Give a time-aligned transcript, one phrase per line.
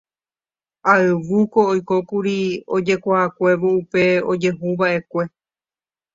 [0.93, 2.37] Ayvúko oikókuri
[2.75, 5.23] ojekuaakuévo upe ojehuvaʼekue.